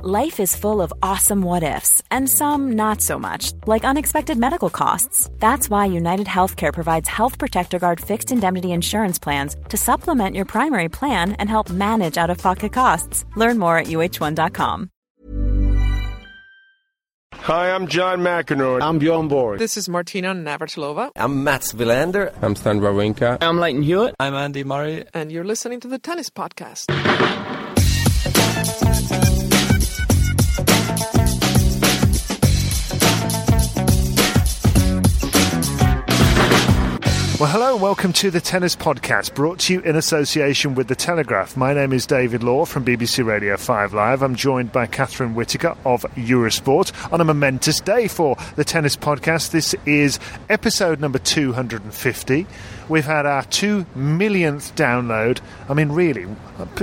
[0.00, 4.70] Life is full of awesome what ifs, and some not so much, like unexpected medical
[4.70, 5.28] costs.
[5.40, 10.44] That's why United Healthcare provides Health Protector Guard fixed indemnity insurance plans to supplement your
[10.44, 13.24] primary plan and help manage out of pocket costs.
[13.34, 14.88] Learn more at uh1.com.
[17.34, 18.80] Hi, I'm John McEnroe.
[18.80, 19.58] I'm Bjorn Borg.
[19.58, 21.10] This is Martina Navratilova.
[21.16, 22.32] I'm Mats Wilander.
[22.40, 23.38] I'm Stan Wawrinka.
[23.40, 24.14] I'm Lleyton Hewitt.
[24.20, 25.06] I'm Andy Murray.
[25.12, 26.86] And you're listening to the Tennis Podcast.
[37.38, 40.96] Well, hello and welcome to the Tennis Podcast, brought to you in association with The
[40.96, 41.56] Telegraph.
[41.56, 44.22] My name is David Law from BBC Radio 5 Live.
[44.24, 49.52] I'm joined by Catherine Whitaker of Eurosport on a momentous day for the Tennis Podcast.
[49.52, 52.44] This is episode number 250.
[52.88, 55.40] We've had our two millionth download.
[55.68, 56.26] I mean, really,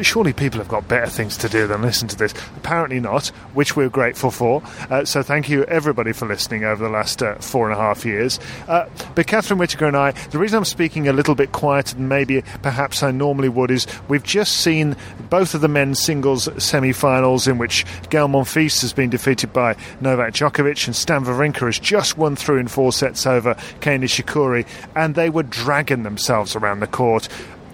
[0.01, 2.33] surely people have got better things to do than listen to this.
[2.57, 4.61] Apparently not, which we're grateful for.
[4.89, 8.05] Uh, so thank you, everybody, for listening over the last uh, four and a half
[8.05, 8.39] years.
[8.67, 12.07] Uh, but Catherine Whitaker and I, the reason I'm speaking a little bit quieter than
[12.07, 14.95] maybe perhaps I normally would is we've just seen
[15.29, 19.75] both of the men's singles semi finals in which Gael Monfils has been defeated by
[20.01, 24.67] Novak Djokovic and Stan Wawrinka has just won through in four sets over Kei Nishikori,
[24.95, 27.27] and they were dragging themselves around the court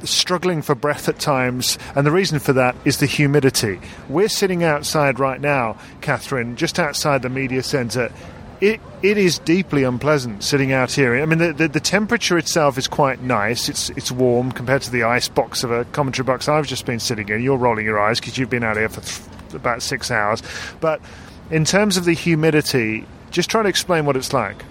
[0.03, 3.79] struggling for breath at times, and the reason for that is the humidity.
[4.09, 8.11] We're sitting outside right now, Catherine, just outside the media centre.
[8.59, 11.15] It, it is deeply unpleasant sitting out here.
[11.15, 13.69] I mean, the, the, the, temperature itself is quite nice.
[13.69, 16.99] It's it's warm compared to the ice box of a commentary box I've just been
[16.99, 17.41] sitting in.
[17.41, 20.43] You're rolling your eyes because you've been out here for th- about six hours.
[20.79, 21.01] But
[21.49, 24.63] in terms of the humidity, just try to explain what it's like.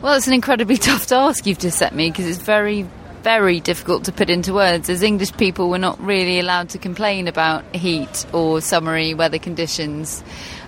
[0.00, 2.86] Well, it's an incredibly tough task you've just set me because it's very,
[3.22, 4.88] very difficult to put into words.
[4.88, 10.22] As English people, we're not really allowed to complain about heat or summery weather conditions,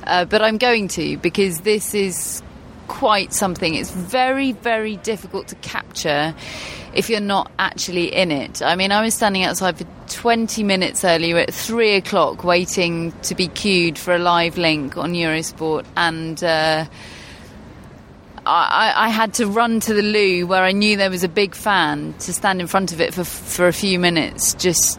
[0.04, 2.42] uh, but I'm going to because this is
[2.88, 3.76] quite something.
[3.76, 6.34] It's very, very difficult to capture
[6.92, 8.62] if you're not actually in it.
[8.62, 13.36] I mean, I was standing outside for 20 minutes earlier at 3 o'clock waiting to
[13.36, 16.42] be queued for a live link on Eurosport and.
[16.42, 16.86] Uh,
[18.46, 21.54] I, I, had to run to the loo where I knew there was a big
[21.54, 24.98] fan to stand in front of it for for a few minutes just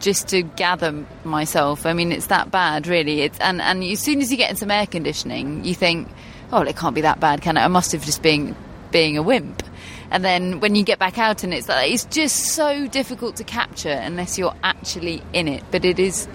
[0.00, 1.86] just to gather myself.
[1.86, 3.22] I mean, it's that bad, really.
[3.22, 6.08] It's and and as soon as you get in some air conditioning, you think,
[6.52, 7.60] oh, it can't be that bad, can it?
[7.60, 8.56] I must have just been
[8.90, 9.62] being a wimp.
[10.10, 13.44] And then when you get back out and it's like it's just so difficult to
[13.44, 15.62] capture unless you're actually in it.
[15.70, 16.28] But it is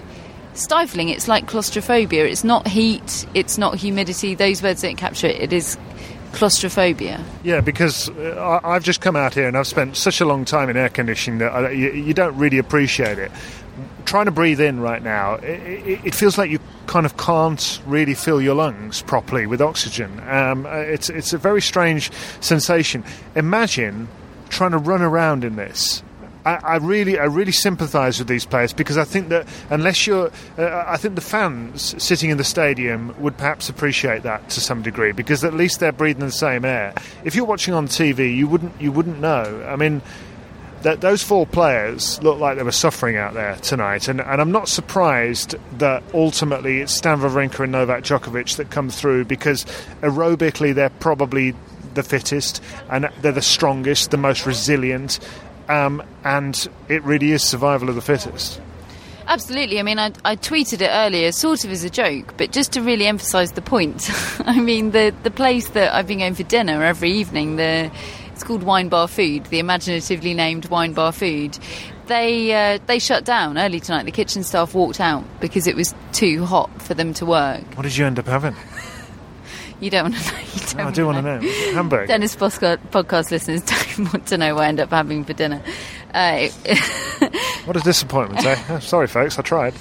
[0.54, 1.08] stifling.
[1.10, 2.26] It's like claustrophobia.
[2.26, 3.26] It's not heat.
[3.34, 4.34] It's not humidity.
[4.34, 5.40] Those words don't capture it.
[5.40, 5.78] It is
[6.38, 7.22] claustrophobia.
[7.42, 10.70] Yeah, because uh, I've just come out here and I've spent such a long time
[10.70, 13.32] in air conditioning that you, don't really appreciate it.
[14.04, 18.14] Trying to breathe in right now, it, it, feels like you kind of can't really
[18.14, 20.20] fill your lungs properly with oxygen.
[20.28, 22.10] Um, uh, it's it's a very strange
[22.40, 23.04] sensation.
[23.34, 24.08] Imagine
[24.48, 26.02] trying to run around in this
[26.48, 30.30] I, I, really, I really sympathise with these players because I think that unless you're,
[30.56, 34.80] uh, I think the fans sitting in the stadium would perhaps appreciate that to some
[34.80, 36.94] degree because at least they're breathing the same air.
[37.22, 39.66] If you're watching on TV, you wouldn't, you wouldn't know.
[39.68, 40.02] I mean.
[40.82, 44.52] That those four players look like they were suffering out there tonight, and, and I'm
[44.52, 49.64] not surprised that ultimately it's Stan Wawrinka and Novak Djokovic that come through because
[50.02, 51.56] aerobically they're probably
[51.94, 55.18] the fittest and they're the strongest, the most resilient,
[55.68, 58.60] um, and it really is survival of the fittest.
[59.28, 59.78] Absolutely.
[59.78, 62.80] I mean, I, I, tweeted it earlier, sort of as a joke, but just to
[62.80, 64.10] really emphasise the point.
[64.46, 67.90] I mean, the the place that I've been going for dinner every evening, the
[68.32, 71.58] it's called Wine Bar Food, the imaginatively named Wine Bar Food.
[72.06, 74.04] They uh, they shut down early tonight.
[74.04, 77.62] The kitchen staff walked out because it was too hot for them to work.
[77.74, 78.56] What did you end up having?
[79.80, 80.38] You don't want to know.
[80.54, 81.72] You don't no, I do want to know.
[81.74, 82.08] Hamburg.
[82.08, 85.62] Tennis podcast, podcast listeners don't want to know what I end up having for dinner.
[86.12, 86.48] Uh,
[87.64, 88.78] what a disappointment, eh?
[88.80, 89.74] Sorry, folks, I tried.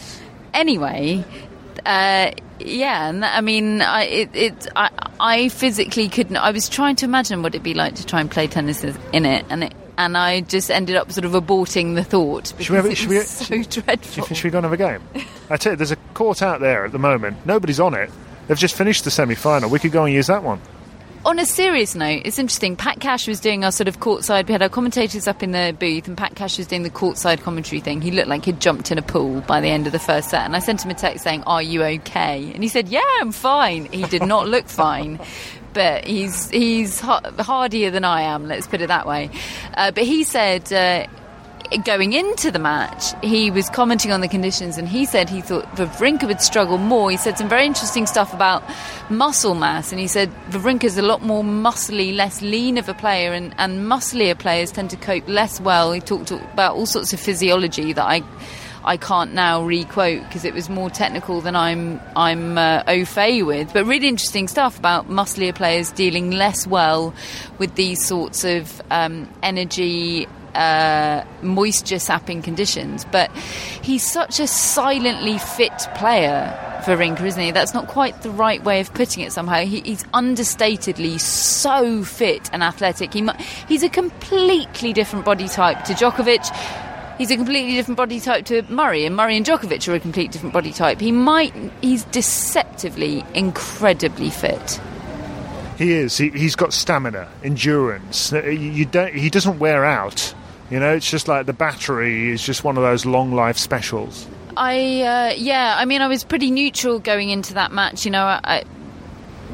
[0.53, 1.23] Anyway,
[1.85, 4.89] uh, yeah, and I mean, I, it, it, I,
[5.19, 6.37] I physically couldn't.
[6.37, 9.25] I was trying to imagine what it'd be like to try and play tennis in
[9.25, 12.69] it, and it and I just ended up sort of aborting the thought because Should
[12.71, 13.17] we have- it should was
[13.49, 14.25] we- so should- dreadful.
[14.27, 15.01] should we go and have a game?
[15.49, 17.45] I tell you, there's a court out there at the moment.
[17.45, 18.11] Nobody's on it.
[18.47, 19.69] They've just finished the semi-final.
[19.69, 20.61] We could go and use that one.
[21.25, 22.77] On a serious note, it's interesting.
[22.77, 24.47] Pat Cash was doing our sort of courtside.
[24.47, 27.41] We had our commentators up in the booth, and Pat Cash was doing the courtside
[27.41, 28.01] commentary thing.
[28.01, 30.45] He looked like he'd jumped in a pool by the end of the first set,
[30.45, 33.33] and I sent him a text saying, "Are you okay?" And he said, "Yeah, I'm
[33.33, 35.19] fine." He did not look fine.
[35.73, 38.47] But he's he's hardier than I am.
[38.47, 39.29] Let's put it that way.
[39.73, 41.07] Uh, but he said uh,
[41.83, 45.65] going into the match, he was commenting on the conditions and he said he thought
[45.75, 47.11] Wawrinka would struggle more.
[47.11, 48.63] He said some very interesting stuff about
[49.09, 53.33] muscle mass and he said Wawrinka's a lot more muscly, less lean of a player
[53.33, 55.91] and, and musclier players tend to cope less well.
[55.91, 58.23] He talked about all sorts of physiology that I
[58.87, 63.43] I can't now re-quote because it was more technical than I'm I'm uh, au fait
[63.43, 63.73] with.
[63.73, 67.13] But really interesting stuff about musclier players dealing less well
[67.59, 70.25] with these sorts of um, energy
[70.57, 73.05] uh, moisture sapping conditions.
[73.05, 73.31] But
[73.81, 76.53] he's such a silently fit player.
[76.83, 77.51] for Wawrinka, isn't he?
[77.51, 79.31] That's not quite the right way of putting it.
[79.33, 83.13] Somehow he, he's understatedly so fit and athletic.
[83.13, 83.27] He,
[83.67, 86.47] he's a completely different body type to Djokovic.
[87.17, 90.31] He's a completely different body type to Murray, and Murray and Djokovic are a completely
[90.31, 91.01] different body type.
[91.01, 94.79] He might, he's deceptively, incredibly fit.
[95.77, 96.17] He is.
[96.17, 98.31] He, he's got stamina, endurance.
[98.31, 99.13] You don't.
[99.13, 100.33] He doesn't wear out.
[100.69, 104.27] You know, it's just like the battery is just one of those long life specials.
[104.57, 108.03] I uh, yeah, I mean, I was pretty neutral going into that match.
[108.03, 108.63] You know, I,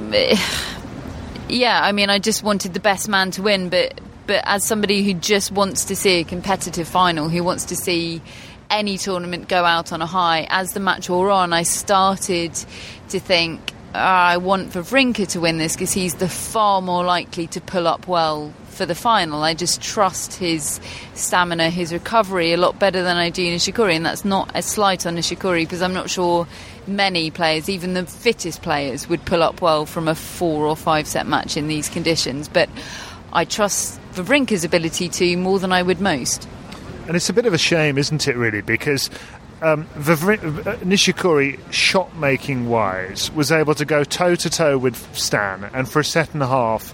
[0.09, 0.39] I
[1.49, 5.03] yeah, I mean, I just wanted the best man to win, but but as somebody
[5.03, 8.21] who just wants to see a competitive final, who wants to see
[8.71, 12.55] any tournament go out on a high, as the match wore on, I started
[13.09, 13.71] to think.
[13.93, 17.87] "Ah, I want Wawrinka to win this because he's the far more likely to pull
[17.87, 19.43] up well for the final.
[19.43, 20.79] I just trust his
[21.13, 25.05] stamina, his recovery a lot better than I do Nishikori, and that's not a slight
[25.05, 26.47] on Nishikori because I'm not sure
[26.87, 31.07] many players, even the fittest players, would pull up well from a four or five
[31.07, 32.47] set match in these conditions.
[32.47, 32.69] But
[33.31, 36.47] I trust Wawrinka's ability to more than I would most.
[37.07, 38.61] And it's a bit of a shame, isn't it, really?
[38.61, 39.09] Because
[39.61, 40.03] um, uh,
[40.83, 45.99] Nishikori, shot making wise, was able to go toe to toe with Stan and for
[45.99, 46.93] a set and a half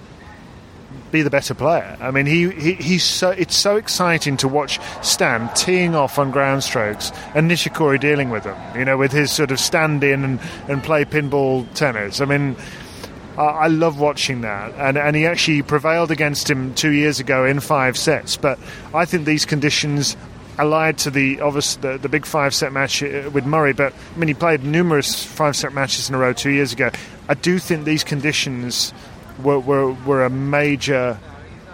[1.11, 1.97] be the better player.
[1.99, 6.31] I mean, he, he he's so it's so exciting to watch Stan teeing off on
[6.31, 8.57] ground strokes and Nishikori dealing with them.
[8.77, 12.21] You know, with his sort of stand in and, and play pinball tennis.
[12.21, 12.55] I mean.
[13.37, 17.61] I love watching that, and and he actually prevailed against him two years ago in
[17.61, 18.35] five sets.
[18.35, 18.59] But
[18.93, 20.17] I think these conditions
[20.59, 23.71] allied to the obvious the, the big five set match uh, with Murray.
[23.71, 26.91] But I mean, he played numerous five set matches in a row two years ago.
[27.29, 28.93] I do think these conditions
[29.43, 31.19] were were, were a major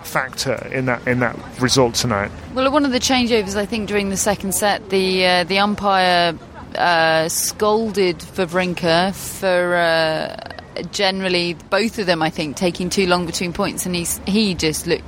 [0.04, 2.32] factor in that in that result tonight.
[2.54, 6.38] Well, one of the changeovers, I think, during the second set, the uh, the umpire
[6.76, 13.54] uh, scolded Wawrinka for uh, generally both of them, I think, taking too long between
[13.54, 15.04] points, and he he just looked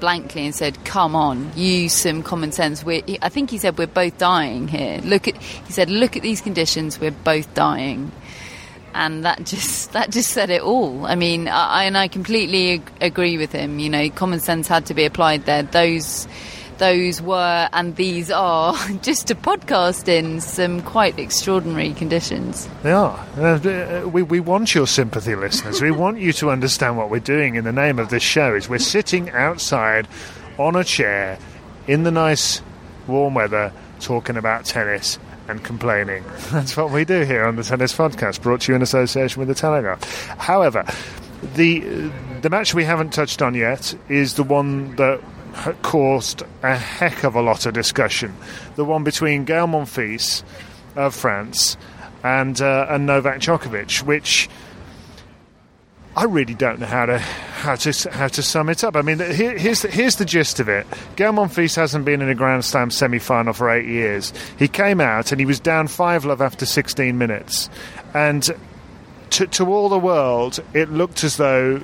[0.00, 3.86] blankly and said, "Come on, use some common sense." We're, I think he said, "We're
[3.86, 7.00] both dying here." Look at he said, "Look at these conditions.
[7.00, 8.12] We're both dying."
[8.94, 11.06] And that just that just said it all.
[11.06, 13.78] I mean, I, and I completely ag- agree with him.
[13.78, 15.62] You know, common sense had to be applied there.
[15.62, 16.26] Those
[16.78, 22.68] those were and these are just to podcast in some quite extraordinary conditions.
[22.82, 23.18] They are.
[23.36, 25.82] Uh, we, we want your sympathy, listeners.
[25.82, 28.54] we want you to understand what we're doing in the name of this show.
[28.54, 30.06] Is we're sitting outside
[30.56, 31.38] on a chair
[31.86, 32.62] in the nice
[33.06, 36.24] warm weather talking about tennis and complaining.
[36.50, 39.48] That's what we do here on the Tennis Podcast, brought to you in association with
[39.48, 40.02] the Telegraph.
[40.38, 40.84] However,
[41.54, 41.80] the
[42.42, 45.20] the match we haven't touched on yet is the one that
[45.82, 48.34] caused a heck of a lot of discussion.
[48.76, 50.42] The one between Gael Monfils
[50.94, 51.76] of France
[52.22, 54.48] and uh, and Novak Djokovic, which
[56.18, 58.96] I really don't know how to how to how to sum it up.
[58.96, 60.84] I mean, here, here's the, here's the gist of it.
[61.14, 64.32] Gael Monfils hasn't been in a Grand Slam semi-final for eight years.
[64.58, 67.70] He came out and he was down five love after 16 minutes,
[68.14, 68.50] and
[69.30, 71.80] to, to all the world, it looked as though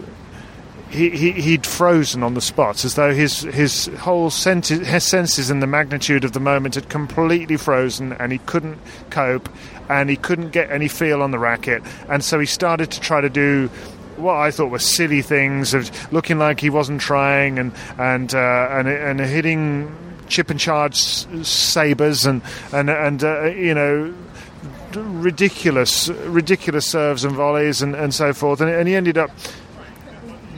[0.90, 5.62] he, he, he'd frozen on the spot, as though his his whole his senses and
[5.62, 8.78] the magnitude of the moment had completely frozen, and he couldn't
[9.10, 9.48] cope,
[9.88, 13.20] and he couldn't get any feel on the racket, and so he started to try
[13.20, 13.70] to do
[14.16, 18.68] what I thought were silly things of looking like he wasn't trying, and and uh,
[18.70, 19.94] and, and hitting
[20.28, 22.42] chip and charge SABRs, and
[22.72, 24.14] and and uh, you know
[24.94, 29.30] ridiculous ridiculous serves and volleys and, and so forth, and, and he ended up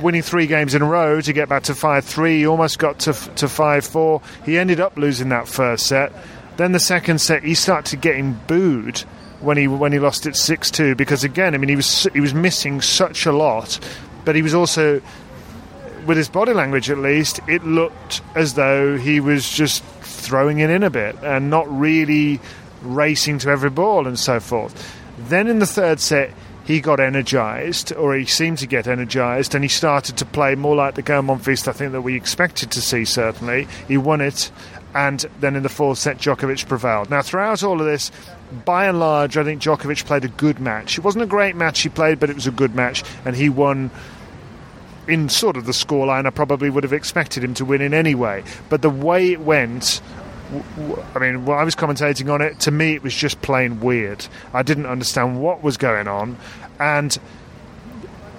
[0.00, 2.38] winning three games in a row to get back to 5 3.
[2.38, 4.22] He almost got to, to 5 4.
[4.44, 6.12] He ended up losing that first set.
[6.56, 9.04] Then the second set, he started getting booed
[9.46, 12.20] when he when he lost it 6 2 because again, I mean, he was he
[12.20, 13.78] was missing such a lot,
[14.24, 15.00] but he was also
[16.06, 20.70] with his body language at least, it looked as though he was just throwing it
[20.70, 22.40] in a bit and not really
[22.82, 24.94] racing to every ball and so forth.
[25.18, 26.32] Then in the third set,
[26.64, 30.74] he got energised, or he seemed to get energised, and he started to play more
[30.74, 33.68] like the Gael Monfils I think that we expected to see, certainly.
[33.86, 34.50] He won it,
[34.96, 37.10] and then in the fourth set, Djokovic prevailed.
[37.10, 38.10] Now, throughout all of this,
[38.64, 40.96] by and large, I think Djokovic played a good match.
[40.96, 43.50] It wasn't a great match he played, but it was a good match, and he
[43.50, 43.90] won
[45.06, 48.42] in sort of the scoreline I probably would have expected him to win in anyway.
[48.70, 50.00] But the way it went,
[51.14, 54.26] I mean, while I was commentating on it, to me it was just plain weird.
[54.54, 56.38] I didn't understand what was going on,
[56.80, 57.18] and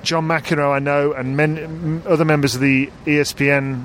[0.02, 3.84] John McEnroe, I know, and men, other members of the ESPN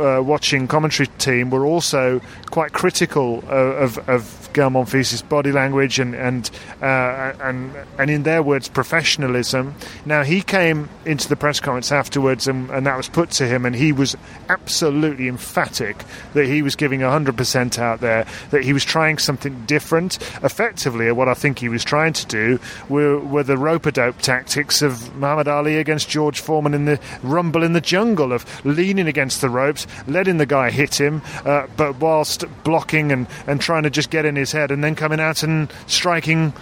[0.00, 5.98] uh, watching commentary team were also quite critical of, of, of Gael Monfils' body language
[5.98, 6.50] and and,
[6.82, 9.74] uh, and and in their words professionalism.
[10.04, 13.64] Now he came into the press conference afterwards and, and that was put to him
[13.64, 14.16] and he was
[14.48, 16.04] absolutely emphatic
[16.34, 21.28] that he was giving 100% out there that he was trying something different effectively what
[21.28, 25.76] I think he was trying to do were, were the rope-a-dope tactics of Muhammad Ali
[25.76, 30.38] against George Foreman in the rumble in the jungle of leaning against the ropes letting
[30.38, 34.36] the guy hit him uh, but whilst blocking and, and trying to just get in
[34.40, 36.52] his head and then coming out and striking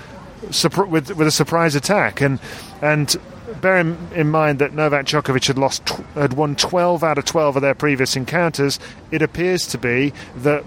[0.42, 2.20] with with a surprise attack.
[2.20, 2.38] And
[2.82, 3.16] and
[3.60, 7.24] bear in, in, mind that Novak Djokovic had lost tw- had won 12 out of
[7.24, 8.78] 12 of their previous encounters.
[9.10, 10.64] It appears to be that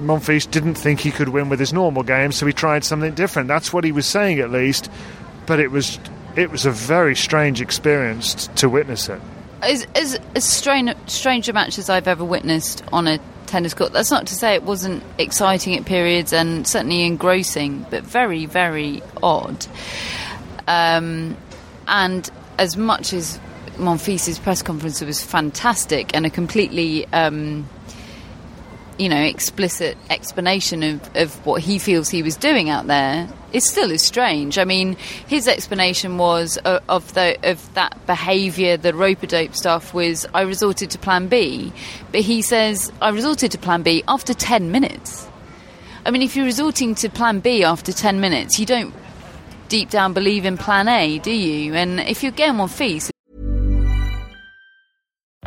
[0.00, 3.48] Monfils didn't think he could win with his normal game so he tried something different.
[3.48, 4.90] That's what he was saying at least.
[5.46, 5.98] But it was
[6.36, 9.20] it was a very strange experience to witness it.
[9.62, 13.18] As, as strange, strange a match as I've ever witnessed on a
[13.54, 13.92] tennis court.
[13.92, 19.00] That's not to say it wasn't exciting at periods and certainly engrossing, but very, very
[19.22, 19.64] odd.
[20.66, 21.36] Um,
[21.86, 23.38] and as much as
[23.76, 27.68] Monfils' press conference was fantastic and a completely um,
[28.98, 33.62] you know, explicit explanation of, of what he feels he was doing out there, it
[33.62, 34.58] still is strange.
[34.58, 34.96] I mean,
[35.26, 40.42] his explanation was uh, of the of that behaviour, the rope dope stuff, was I
[40.42, 41.72] resorted to Plan B,
[42.12, 45.28] but he says I resorted to Plan B after ten minutes.
[46.06, 48.94] I mean, if you're resorting to Plan B after ten minutes, you don't
[49.68, 51.74] deep down believe in Plan A, do you?
[51.74, 53.13] And if you're getting one feast.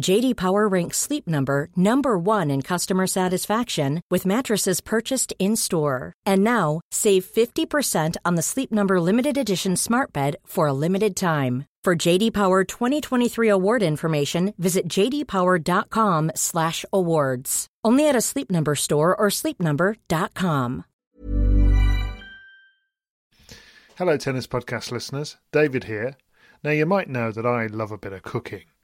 [0.00, 6.14] JD Power ranks Sleep Number number 1 in customer satisfaction with mattresses purchased in-store.
[6.24, 11.14] And now, save 50% on the Sleep Number limited edition Smart Bed for a limited
[11.14, 11.66] time.
[11.84, 17.66] For JD Power 2023 award information, visit jdpower.com/awards.
[17.84, 20.84] Only at a Sleep Number store or sleepnumber.com.
[23.96, 26.16] Hello tennis podcast listeners, David here.
[26.64, 28.62] Now you might know that I love a bit of cooking,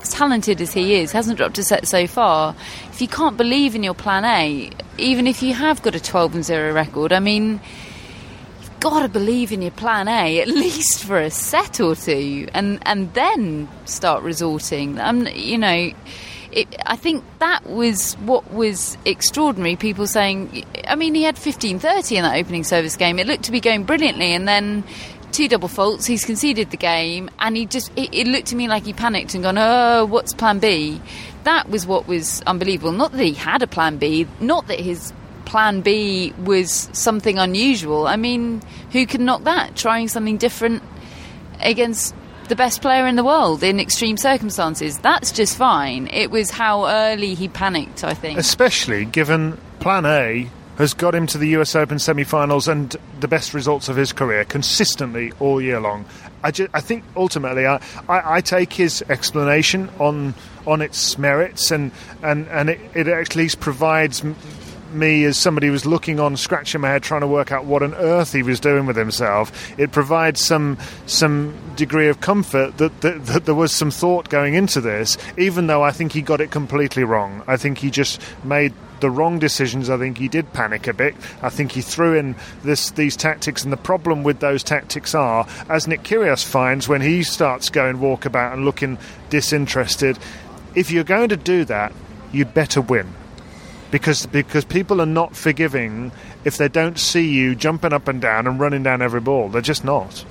[0.00, 2.56] As talented as he is, hasn't dropped a set so far.
[2.90, 6.34] If you can't believe in your plan A, even if you have got a 12
[6.34, 7.60] and 0 record, I mean,
[8.60, 12.48] you've got to believe in your plan A at least for a set or two,
[12.52, 14.98] and and then start resorting.
[15.00, 15.92] Um, you know.
[16.52, 19.74] It, I think that was what was extraordinary.
[19.74, 23.18] People saying, I mean, he had 15-30 in that opening service game.
[23.18, 24.84] It looked to be going brilliantly, and then
[25.34, 26.06] two double faults.
[26.06, 29.34] He's conceded the game, and he just it, it, looked to me like he panicked
[29.34, 31.00] and gone, "Oh, what's Plan B?"
[31.42, 32.92] That was what was unbelievable.
[32.92, 35.12] Not that he had a Plan B, not that his
[35.44, 38.06] Plan B was something unusual.
[38.06, 38.62] I mean,
[38.92, 39.76] who can knock that?
[39.76, 40.82] Trying something different
[41.60, 42.14] against
[42.48, 44.98] the best player in the world in extreme circumstances.
[44.98, 46.08] That's just fine.
[46.08, 48.38] It was how early he panicked, I think.
[48.38, 53.28] Especially given Plan A has got him to the US Open semi finals and the
[53.28, 56.04] best results of his career consistently all year long.
[56.42, 57.76] I, just, I think ultimately I,
[58.08, 60.34] I, I, take his explanation on
[60.66, 64.22] on its merits and, and, and it, it at least provides
[64.94, 67.82] me as somebody who was looking on, scratching my head, trying to work out what
[67.82, 69.78] on earth he was doing with himself.
[69.78, 74.54] It provides some some degree of comfort that, that, that there was some thought going
[74.54, 77.42] into this, even though I think he got it completely wrong.
[77.46, 78.72] I think he just made
[79.04, 79.90] the wrong decisions.
[79.90, 81.14] I think he did panic a bit.
[81.42, 85.46] I think he threw in this these tactics, and the problem with those tactics are,
[85.68, 88.96] as Nick Kyrgios finds when he starts going walkabout and looking
[89.28, 90.18] disinterested,
[90.74, 91.92] if you're going to do that,
[92.32, 93.12] you'd better win
[93.90, 96.10] because because people are not forgiving
[96.46, 99.50] if they don't see you jumping up and down and running down every ball.
[99.50, 100.24] They're just not.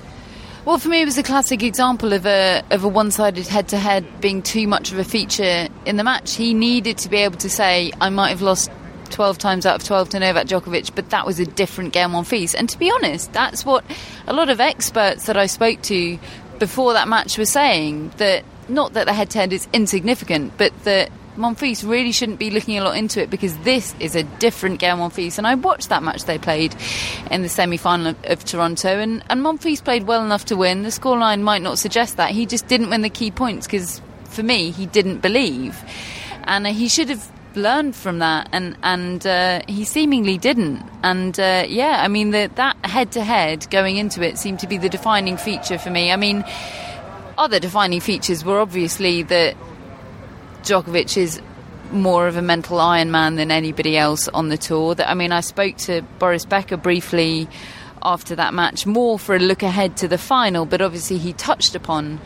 [0.64, 4.40] Well, for me, it was a classic example of a of a one-sided head-to-head being
[4.40, 6.36] too much of a feature in the match.
[6.36, 8.70] He needed to be able to say, "I might have lost
[9.10, 12.24] 12 times out of 12 to Novak Djokovic, but that was a different game on
[12.24, 13.84] Monfils." And to be honest, that's what
[14.26, 16.18] a lot of experts that I spoke to
[16.58, 21.88] before that match were saying that not that the head-to-head is insignificant, but that Monfils
[21.88, 25.38] really shouldn't be looking a lot into it because this is a different Gael Monfils.
[25.38, 26.74] And I watched that match they played
[27.30, 30.82] in the semi final of, of, Toronto, and, and Monfils played well enough to win.
[30.82, 32.30] The scoreline might not suggest that.
[32.30, 35.82] He just didn't win the key points because, for me, he didn't believe.
[36.44, 40.82] And uh, he should have learned from that, and, and uh, he seemingly didn't.
[41.02, 44.66] And uh, yeah, I mean, the, that head to head going into it seemed to
[44.66, 46.12] be the defining feature for me.
[46.12, 46.44] I mean,
[47.38, 49.56] other defining features were obviously that
[50.64, 51.40] Djokovic is
[51.92, 54.96] more of a mental Iron Man than anybody else on the tour.
[54.98, 57.48] I mean, I spoke to Boris Becker briefly
[58.02, 61.74] after that match, more for a look ahead to the final, but obviously he touched
[61.74, 62.20] upon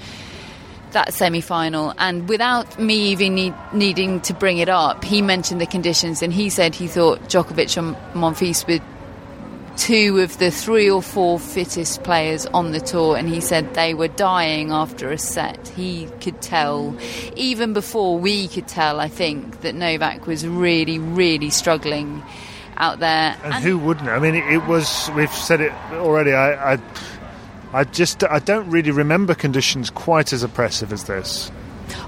[0.93, 1.95] that semi final.
[1.99, 6.33] And without me even need, needing to bring it up, he mentioned the conditions and
[6.33, 8.83] he said he thought Djokovic and Monfils would
[9.79, 13.95] two of the three or four fittest players on the tour, and he said they
[13.95, 15.69] were dying after a set.
[15.69, 16.97] He could tell,
[17.37, 22.23] even before we could tell, I think, that Novak was really, really struggling
[22.77, 23.37] out there.
[23.45, 24.09] And, and who wouldn't?
[24.09, 26.79] I mean, it, it, was, we've said it already, I, I,
[27.73, 31.53] I just, I don't really remember conditions quite as oppressive as this.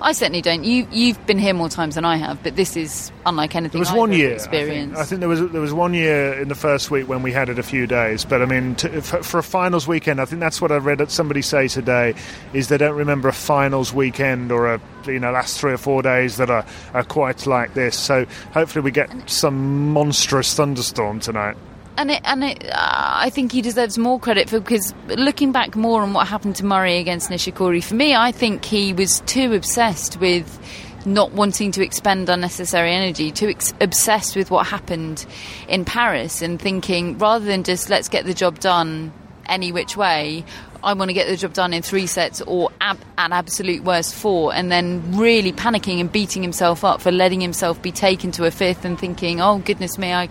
[0.02, 0.64] I certainly don't.
[0.64, 3.72] You you've been here more times than I have, but this is unlike anything.
[3.72, 4.92] There was I've one year experience.
[4.92, 7.22] I think, I think, there was there was one year in the first week when
[7.22, 10.20] we had it a few days, but I mean, to, for, for, a finals weekend,
[10.20, 12.14] I think that's what I read somebody say today
[12.52, 16.02] is they don't remember a finals weekend or a you know last three or four
[16.02, 17.96] days that are, are quite like this.
[17.96, 21.56] So hopefully we get some monstrous thunderstorm tonight
[22.00, 25.76] and it, and it, uh, I think he deserves more credit for because looking back
[25.76, 29.52] more on what happened to Murray against Nishikori, for me, I think he was too
[29.52, 30.58] obsessed with
[31.04, 35.26] not wanting to expend unnecessary energy, too ex- obsessed with what happened
[35.68, 39.12] in Paris, and thinking rather than just let's get the job done
[39.44, 40.42] any which way,
[40.82, 44.14] I want to get the job done in three sets or ab- at absolute worst
[44.14, 48.44] four, and then really panicking and beating himself up for letting himself be taken to
[48.44, 50.28] a fifth and thinking, oh goodness me, I,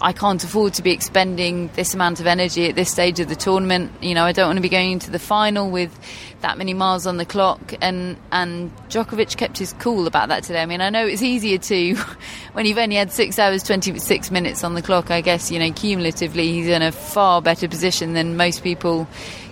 [0.00, 3.36] I can't afford to be expending this amount of energy at this stage of the
[3.36, 3.92] tournament.
[4.00, 5.98] You know, I don't want to be going into the final with
[6.40, 7.74] that many miles on the clock.
[7.80, 10.62] And and Djokovic kept his cool about that today.
[10.62, 11.94] I mean, I know it's easier to
[12.52, 15.10] when you've only had six hours twenty six minutes on the clock.
[15.10, 19.08] I guess you know cumulatively he's in a far better position than most people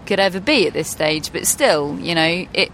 [0.07, 1.33] could ever be at this stage.
[1.33, 2.73] But still, you know, it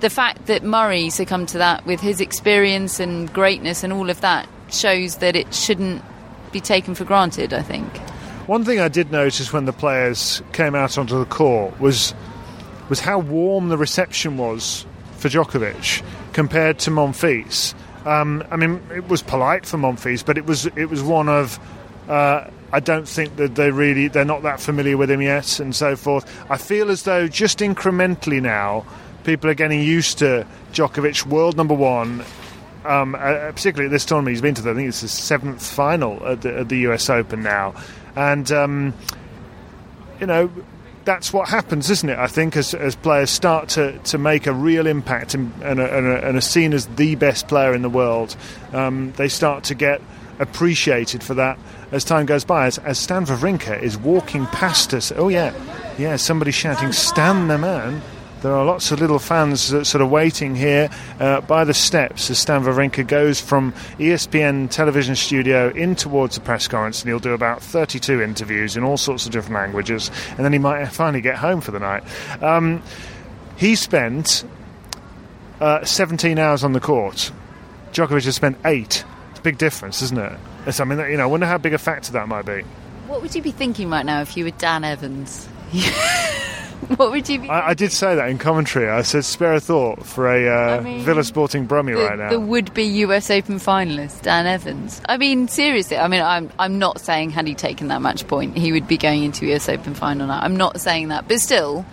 [0.00, 4.20] the fact that Murray succumbed to that with his experience and greatness and all of
[4.22, 6.02] that shows that it shouldn't
[6.52, 7.98] be taken for granted, I think.
[8.46, 12.14] One thing I did notice when the players came out onto the court was
[12.88, 14.84] was how warm the reception was
[15.18, 17.74] for Djokovic compared to Monfils.
[18.04, 21.60] Um, I mean, it was polite for Monfils, but it was it was one of
[22.08, 25.74] uh, I don't think that they really they're not that familiar with him yet, and
[25.74, 26.24] so forth.
[26.50, 28.84] I feel as though just incrementally now
[29.24, 32.24] people are getting used to Djokovic, world number one.
[32.82, 35.64] Um, uh, particularly at this tournament, he's been to the, I think it's the seventh
[35.66, 37.74] final at the, at the US Open now,
[38.16, 38.94] and um,
[40.18, 40.50] you know
[41.04, 42.18] that's what happens, isn't it?
[42.18, 45.86] I think as, as players start to, to make a real impact and, and, are,
[45.86, 48.36] and, are, and are seen as the best player in the world,
[48.72, 50.00] um, they start to get
[50.40, 51.58] appreciated for that
[51.92, 52.66] as time goes by.
[52.66, 55.54] As, as Stan Wawrinka is walking past us, oh yeah,
[55.98, 58.02] yeah, somebody shouting, "Stan the man!"
[58.42, 62.38] There are lots of little fans sort of waiting here uh, by the steps as
[62.38, 67.34] Stan Wawrinka goes from ESPN television studio in towards the press conference, and he'll do
[67.34, 71.36] about 32 interviews in all sorts of different languages, and then he might finally get
[71.36, 72.02] home for the night.
[72.42, 72.82] Um,
[73.56, 74.42] he spent
[75.60, 77.30] uh, 17 hours on the court.
[77.92, 79.04] Djokovic has spent eight.
[79.42, 80.38] Big difference, isn't it?
[80.66, 82.62] It's, I mean, you know, I wonder how big a factor that might be.
[83.06, 85.46] What would you be thinking right now if you were Dan Evans?
[86.96, 87.48] what would you be?
[87.48, 88.88] I, I, did say that in commentary.
[88.88, 92.18] I said spare a thought for a uh, I mean, Villa Sporting Brummie the, right
[92.18, 92.30] now.
[92.30, 95.00] The would-be US Open finalist Dan Evans.
[95.08, 95.96] I mean, seriously.
[95.96, 98.96] I mean, I'm I'm not saying had he taken that match point, he would be
[98.96, 100.40] going into US Open final now.
[100.40, 101.84] I'm not saying that, but still,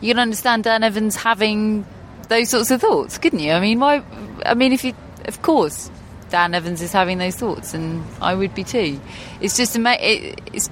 [0.00, 1.86] you can understand Dan Evans having
[2.28, 3.52] those sorts of thoughts, couldn't you?
[3.52, 4.02] I mean, why?
[4.46, 4.94] I mean, if you,
[5.26, 5.90] of course,
[6.30, 9.00] Dan Evans is having those thoughts, and I would be too.
[9.40, 10.70] It's just it, it's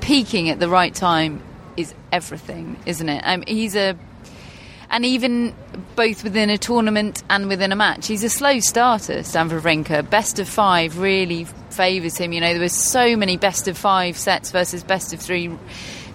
[0.00, 1.42] peaking at the right time
[1.76, 3.22] is everything, isn't it?
[3.24, 3.96] Um, he's a
[4.90, 5.54] and even
[5.96, 9.22] both within a tournament and within a match, he's a slow starter.
[9.22, 12.32] Stan Wawrinka, best of five really favours him.
[12.32, 15.50] You know, there were so many best of five sets versus best of three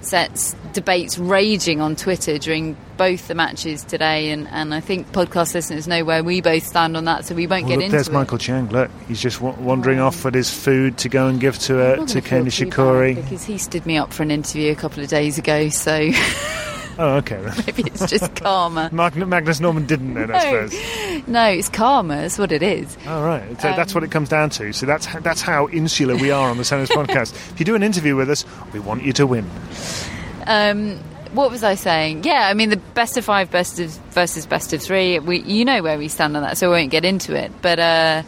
[0.02, 5.54] sets debates raging on Twitter during both the matches today, and, and I think podcast
[5.54, 7.96] listeners know where we both stand on that, so we won't well, get look, into
[7.96, 8.14] there's it.
[8.14, 8.70] Michael Chang.
[8.70, 10.08] Look, he's just w- wandering oh.
[10.08, 13.58] off with his food to go and give to uh, to Kei Nishikori because he
[13.58, 15.70] stood me up for an interview a couple of days ago.
[15.70, 16.12] So.
[17.00, 17.42] Oh, okay.
[17.66, 18.90] Maybe it's just karma.
[18.92, 20.36] Magnus Norman didn't then, no.
[20.36, 21.28] I suppose.
[21.30, 22.18] No, it's karma.
[22.18, 22.98] That's what it is.
[23.08, 23.62] Oh, right.
[23.62, 24.74] So um, that's what it comes down to.
[24.74, 27.34] So that's that's how insular we are on the Tennis Podcast.
[27.54, 29.50] If you do an interview with us, we want you to win.
[30.46, 30.98] Um,
[31.32, 32.26] what was I saying?
[32.26, 35.20] Yeah, I mean the best of five, best of versus best of three.
[35.20, 37.52] We, you know where we stand on that, so I won't get into it.
[37.62, 38.24] But uh,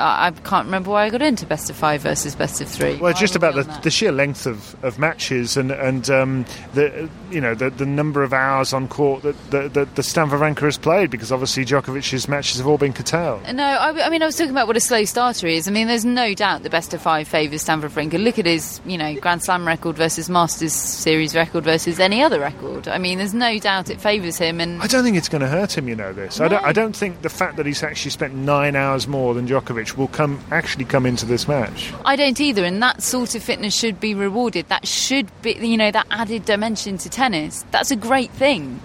[0.00, 2.96] I can't remember why I got into best of five versus best of three.
[2.96, 7.40] Well, just about the, the, sheer length of, of matches and and um, the you
[7.40, 10.78] know the, the number of hours on court that the, the, the Stan Wawrinka has
[10.78, 13.42] played because obviously Djokovic's matches have all been curtailed.
[13.52, 15.68] No, I, I, mean I was talking about what a slow starter is.
[15.68, 18.22] I mean, there's no doubt the best of five favours Stan Wawrinka.
[18.22, 22.40] Look at his you know Grand Slam record versus Masters Series record versus any other
[22.40, 22.88] record.
[22.88, 24.60] I mean, there's no doubt it favours him.
[24.60, 25.88] And I don't think it's going to hurt him.
[25.88, 26.38] You know this.
[26.38, 26.46] No.
[26.46, 26.64] I don't.
[26.64, 30.08] I don't think the fact that he's actually spent nine hours more than Djokovic will
[30.08, 31.92] come actually come into this match.
[32.04, 34.68] I don't either, and that sort of fitness should be rewarded.
[34.68, 37.64] That should be, you know, that added dimension to tennis.
[37.70, 38.80] That's a great thing.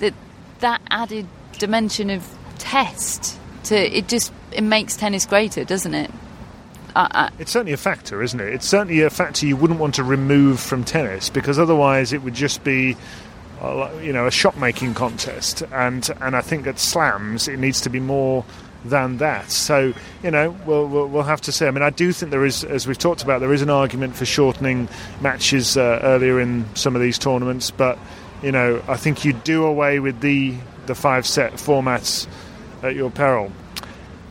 [0.00, 0.14] That
[0.60, 1.26] that added
[1.58, 2.26] dimension of
[2.58, 6.10] test to it just it makes tennis greater, doesn't it?
[6.94, 8.54] Uh, uh, it's certainly a factor, isn't it?
[8.54, 12.34] It's certainly a factor you wouldn't want to remove from tennis because otherwise it would
[12.34, 12.96] just be
[14.02, 17.90] you know a shot making contest and and I think at slams it needs to
[17.90, 18.44] be more
[18.88, 19.50] than that.
[19.50, 21.66] So you know we'll, we'll, we'll have to see.
[21.66, 24.16] I mean, I do think there is, as we've talked about, there is an argument
[24.16, 24.88] for shortening
[25.20, 27.70] matches uh, earlier in some of these tournaments.
[27.70, 27.98] But
[28.42, 30.54] you know, I think you do away with the
[30.86, 32.26] the five set formats
[32.82, 33.50] at your peril.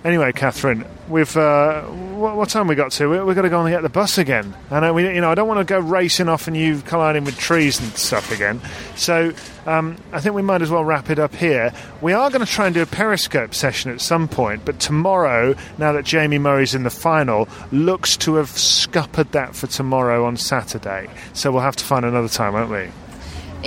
[0.06, 3.10] Anyway, Catherine, we've uh, what, what, time we got to?
[3.10, 4.56] We, have got to go and get the bus again.
[4.70, 7.24] I know we, you know, I don't want to go racing off and you colliding
[7.24, 8.62] with trees and stuff again.
[8.96, 9.34] So
[9.66, 11.74] um, I think we might as well wrap it up here.
[12.02, 15.56] We are going to try and do a Periscope session at some point, but tomorrow,
[15.80, 20.38] now that Jamie Murray's in the final, looks to have scuppered that for tomorrow on
[20.38, 21.10] Saturday.
[21.34, 22.92] So we'll have to find another time, won't we?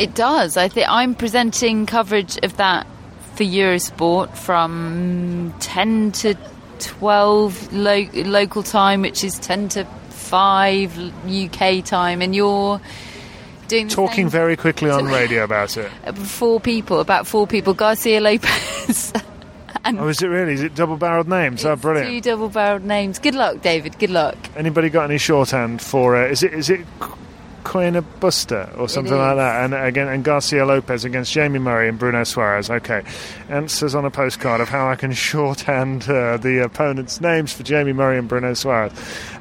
[0.01, 0.57] It does.
[0.57, 2.87] I think I'm presenting coverage of that
[3.39, 6.35] for Eurosport from 10 to
[6.81, 12.81] 12 lo- local time, which is 10 to 5 UK time, and you're
[13.69, 15.89] doing talking very quickly on radio about it.
[16.17, 17.75] Four people, about four people.
[17.75, 19.13] Garcia Lopez.
[19.85, 20.55] and oh, is it really?
[20.55, 21.65] Is it double-barreled names?
[21.65, 22.11] Oh, brilliant!
[22.11, 23.21] Two double-barreled names.
[23.21, 24.01] Good luck, David.
[24.01, 24.37] Good luck.
[24.57, 26.17] Anybody got any shorthand for?
[26.17, 26.55] Uh, is it?
[26.55, 26.85] Is it?
[27.65, 31.99] Carreño Busta or something like that, and again and Garcia Lopez against Jamie Murray and
[31.99, 32.71] Bruno Soares.
[32.71, 33.03] Okay,
[33.49, 37.93] answers on a postcard of how I can shorthand uh, the opponents' names for Jamie
[37.93, 38.93] Murray and Bruno Soares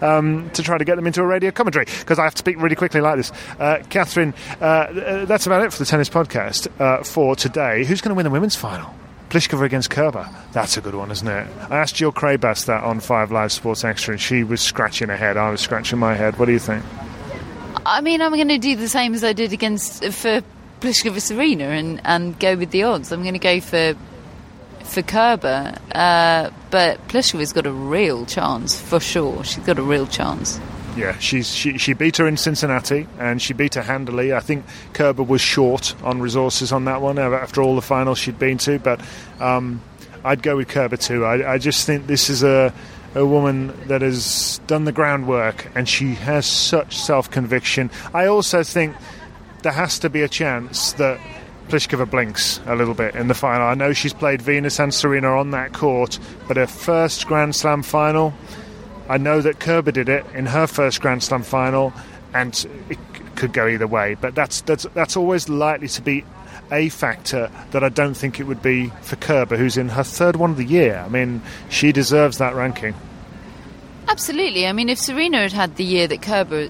[0.01, 2.61] um, to try to get them into a radio commentary because I have to speak
[2.61, 3.31] really quickly like this.
[3.59, 7.85] Uh, Catherine, uh, that's about it for the tennis podcast uh, for today.
[7.85, 8.93] Who's going to win the women's final?
[9.29, 10.29] Pliskova against Kerber.
[10.53, 11.47] That's a good one, isn't it?
[11.69, 15.17] I asked Jill Craybas that on Five Live Sports Extra, and she was scratching her
[15.17, 15.35] head.
[15.35, 16.39] I was scratching my head.
[16.39, 16.83] What do you think?
[17.85, 20.41] I mean, I'm going to do the same as I did against for
[20.81, 23.11] Pliskova Serena and, and go with the odds.
[23.11, 23.95] I'm going to go for
[24.83, 29.43] for Kerber, uh, but Pliskova's got a real chance for sure.
[29.43, 30.59] She's got a real chance.
[30.95, 34.33] Yeah, she's she, she beat her in Cincinnati and she beat her handily.
[34.33, 38.39] I think Kerber was short on resources on that one after all the finals she'd
[38.39, 39.01] been to, but
[39.39, 39.81] um,
[40.23, 41.25] I'd go with Kerber too.
[41.25, 42.73] I, I just think this is a
[43.17, 47.89] a woman that has done the groundwork and she has such self conviction.
[48.13, 48.95] I also think
[49.63, 51.19] there has to be a chance that
[51.67, 53.67] Pliskova blinks a little bit in the final.
[53.67, 57.81] I know she's played Venus and Serena on that court, but her first Grand Slam
[57.81, 58.33] final,
[59.09, 61.93] I know that Kerber did it in her first Grand Slam final,
[62.33, 62.53] and
[62.89, 62.99] it
[63.35, 64.15] could go either way.
[64.15, 66.23] But that's that's that's always likely to be
[66.71, 70.35] a factor that I don't think it would be for Kerber, who's in her third
[70.35, 71.03] one of the year.
[71.05, 72.93] I mean, she deserves that ranking.
[74.09, 74.65] Absolutely.
[74.65, 76.69] I mean, if Serena had had the year that Kerber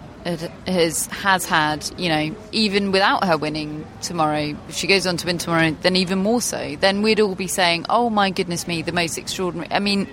[0.66, 5.26] has has had, you know, even without her winning tomorrow, if she goes on to
[5.28, 8.82] win tomorrow, then even more so, then we'd all be saying, "Oh my goodness me,
[8.82, 10.08] the most extraordinary." I mean,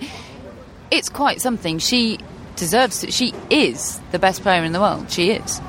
[0.90, 1.78] it's quite something.
[1.78, 2.18] She
[2.56, 3.12] deserves it.
[3.12, 5.10] She is the best player in the world.
[5.10, 5.60] She is.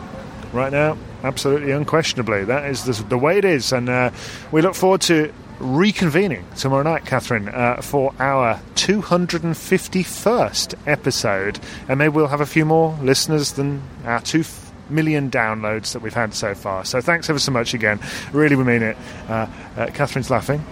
[0.51, 4.11] Right now, absolutely, unquestionably, that is the, the way it is, and uh,
[4.51, 11.59] we look forward to reconvening tomorrow night, Catherine, uh, for our 251st episode.
[11.87, 14.43] And maybe we'll have a few more listeners than our two
[14.89, 16.85] million downloads that we've had so far.
[16.85, 17.99] So thanks ever so much again.
[18.31, 18.97] Really, we mean it.
[19.27, 20.63] Uh, uh, Catherine's laughing.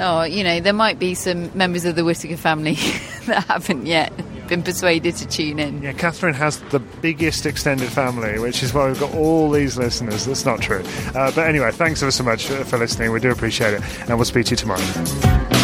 [0.00, 2.74] Oh, you know, there might be some members of the Whitaker family
[3.26, 4.12] that haven't yet
[4.48, 5.82] been persuaded to tune in.
[5.82, 10.26] Yeah, Catherine has the biggest extended family, which is why we've got all these listeners.
[10.26, 10.82] That's not true.
[11.14, 13.12] Uh, but anyway, thanks ever so much for listening.
[13.12, 15.63] We do appreciate it, and we'll speak to you tomorrow.